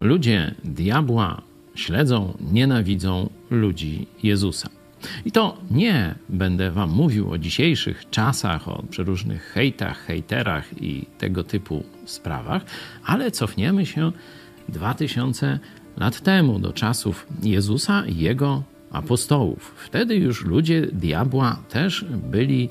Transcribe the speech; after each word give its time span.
ludzie 0.00 0.54
diabła 0.64 1.42
śledzą, 1.74 2.36
nienawidzą 2.52 3.30
ludzi 3.50 4.06
Jezusa. 4.22 4.68
I 5.24 5.32
to 5.32 5.58
nie 5.70 6.14
będę 6.28 6.70
wam 6.70 6.90
mówił 6.90 7.30
o 7.30 7.38
dzisiejszych 7.38 8.10
czasach, 8.10 8.68
o 8.68 8.82
przeróżnych 8.90 9.42
hejtach, 9.42 10.06
hejterach 10.06 10.82
i 10.82 11.06
tego 11.18 11.44
typu 11.44 11.84
sprawach, 12.04 12.62
ale 13.04 13.30
cofniemy 13.30 13.86
się 13.86 14.12
2000 14.68 15.58
lat 15.96 16.20
temu 16.20 16.58
do 16.58 16.72
czasów 16.72 17.26
Jezusa 17.42 18.06
i 18.06 18.16
jego 18.16 18.62
apostołów. 18.90 19.74
Wtedy 19.86 20.14
już 20.16 20.44
ludzie 20.44 20.86
diabła 20.92 21.56
też 21.68 22.04
byli 22.04 22.68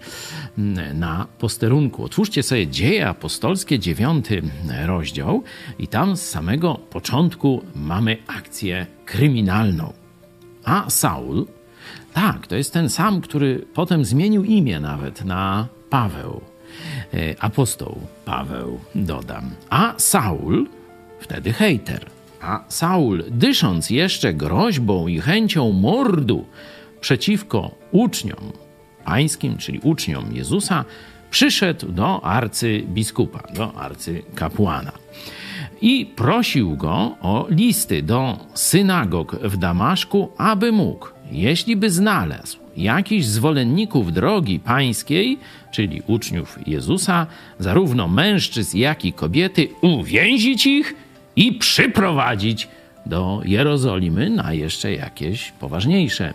mm, 0.57 0.99
na 0.99 1.27
posterunku. 1.39 2.04
Otwórzcie 2.04 2.43
sobie 2.43 2.68
Dzieje 2.68 3.07
Apostolskie, 3.07 3.79
dziewiąty 3.79 4.41
rozdział 4.86 5.43
i 5.79 5.87
tam 5.87 6.18
z 6.18 6.21
samego 6.21 6.75
początku 6.75 7.63
mamy 7.75 8.18
akcję 8.28 8.86
kryminalną. 9.05 9.93
A 10.64 10.89
Saul, 10.89 11.45
tak, 12.14 12.47
to 12.47 12.56
jest 12.56 12.73
ten 12.73 12.89
sam, 12.89 13.21
który 13.21 13.65
potem 13.73 14.06
zmienił 14.06 14.43
imię 14.43 14.79
nawet 14.79 15.25
na 15.25 15.67
Paweł. 15.89 16.42
E, 17.14 17.36
apostoł 17.39 18.00
Paweł, 18.25 18.79
dodam. 18.95 19.51
A 19.70 19.93
Saul, 19.97 20.67
wtedy 21.20 21.54
hejter– 21.54 22.06
a 22.42 22.64
Saul, 22.68 23.24
dysząc 23.32 23.89
jeszcze 23.89 24.34
groźbą 24.34 25.07
i 25.07 25.20
chęcią 25.20 25.71
mordu 25.71 26.46
przeciwko 27.02 27.71
uczniom 27.92 28.52
pańskim, 29.06 29.57
czyli 29.57 29.79
uczniom 29.84 30.36
Jezusa, 30.36 30.86
przyszedł 31.32 31.92
do 31.92 32.25
arcybiskupa, 32.25 33.44
do 33.53 33.73
arcykapłana. 33.75 34.92
I 35.81 36.06
prosił 36.16 36.78
go 36.78 37.16
o 37.22 37.48
listy 37.50 38.02
do 38.02 38.38
synagog 38.53 39.36
w 39.44 39.58
Damaszku, 39.58 40.30
aby 40.38 40.72
mógł, 40.72 41.08
jeśli 41.31 41.76
by 41.76 41.90
znalazł 41.90 42.58
jakichś 42.78 43.26
zwolenników 43.26 44.14
drogi 44.14 44.59
pańskiej, 44.59 45.38
czyli 45.72 46.02
uczniów 46.08 46.68
Jezusa, 46.68 47.28
zarówno 47.59 48.08
mężczyzn, 48.08 48.78
jak 48.78 49.06
i 49.06 49.14
kobiety, 49.14 49.68
uwięzić 49.81 50.66
ich 50.66 50.96
i 51.40 51.54
przyprowadzić 51.54 52.68
do 53.06 53.42
Jerozolimy 53.45 54.30
na 54.30 54.54
jeszcze 54.54 54.94
jakieś 54.94 55.52
poważniejsze 55.52 56.34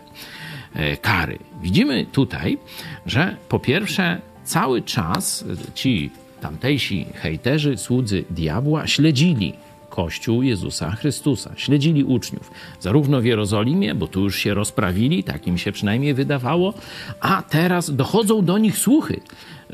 e, 0.75 0.97
kary. 0.97 1.39
Widzimy 1.63 2.07
tutaj, 2.13 2.59
że 3.07 3.37
po 3.49 3.59
pierwsze 3.59 4.21
cały 4.45 4.83
czas 4.83 5.45
ci 5.75 6.11
tamtejsi 6.41 7.07
hejterzy, 7.15 7.77
słudzy 7.77 8.25
diabła 8.31 8.87
śledzili 8.87 9.53
Kościół 9.91 10.43
Jezusa 10.43 10.91
Chrystusa. 10.91 11.53
Śledzili 11.57 12.05
uczniów, 12.05 12.51
zarówno 12.81 13.21
w 13.21 13.25
Jerozolimie, 13.25 13.95
bo 13.95 14.07
tu 14.07 14.21
już 14.21 14.37
się 14.37 14.55
rozprawili, 14.55 15.25
tak 15.25 15.47
im 15.47 15.59
się 15.59 15.73
przynajmniej 15.73 16.15
wydawało, 16.15 16.75
a 17.21 17.43
teraz 17.43 17.97
dochodzą 17.97 18.45
do 18.45 18.59
nich 18.59 18.79
słuchy, 18.79 19.21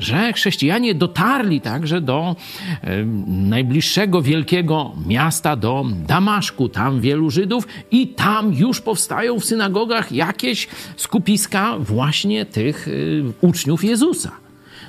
że 0.01 0.33
chrześcijanie 0.33 0.95
dotarli 0.95 1.61
także 1.61 2.01
do 2.01 2.35
najbliższego 3.27 4.21
wielkiego 4.21 4.95
miasta, 5.07 5.55
do 5.55 5.85
Damaszku. 6.07 6.69
Tam 6.69 7.01
wielu 7.01 7.29
Żydów 7.29 7.67
i 7.91 8.07
tam 8.07 8.53
już 8.53 8.81
powstają 8.81 9.39
w 9.39 9.45
synagogach 9.45 10.11
jakieś 10.11 10.67
skupiska 10.95 11.79
właśnie 11.79 12.45
tych 12.45 12.87
e, 12.87 12.91
uczniów 13.41 13.83
Jezusa. 13.83 14.31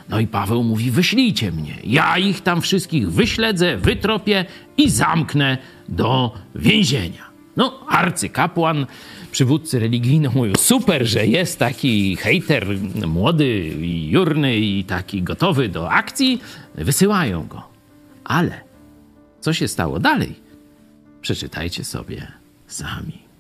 No 0.09 0.21
i 0.21 0.27
Paweł 0.27 0.63
mówi: 0.63 0.91
Wyślijcie 0.91 1.53
mnie, 1.53 1.75
ja 1.85 2.19
ich 2.19 2.41
tam 2.41 2.61
wszystkich 2.61 3.13
wyśledzę, 3.13 3.77
wytropię 3.77 4.45
i 4.77 4.91
zamknę 4.91 5.59
do 5.89 6.35
więzienia. 6.55 7.32
No, 7.57 7.87
arcykapłan, 7.89 8.87
przywódcy 9.33 9.79
religijny 9.79 10.31
mówią, 10.35 10.53
super, 10.59 11.07
że 11.07 11.27
jest 11.27 11.59
taki 11.59 12.17
hejter 12.17 12.67
młody 13.07 13.75
jurny 14.11 14.57
i 14.57 14.85
taki 14.85 15.23
gotowy 15.23 15.69
do 15.69 15.91
akcji, 15.91 16.41
wysyłają 16.75 17.47
go. 17.47 17.63
Ale 18.25 18.61
co 19.41 19.53
się 19.53 19.69
stało 19.69 19.99
dalej? 19.99 20.35
Przeczytajcie 21.21 21.85
sobie 21.85 22.33
sami. 22.67 23.32